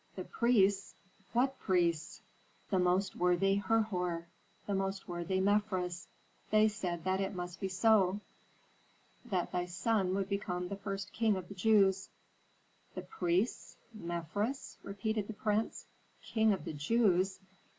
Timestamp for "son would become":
9.67-10.69